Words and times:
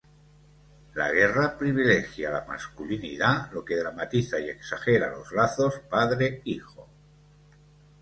La 0.95 1.09
guerra 1.11 1.55
privilegia 1.59 2.31
la 2.31 2.43
masculinidad, 2.45 3.51
lo 3.53 3.63
que 3.63 3.75
dramatiza 3.77 4.39
y 4.39 4.49
exagera 4.49 5.11
los 5.11 5.31
lazos 5.31 5.79
padre-hijo. 5.91 6.89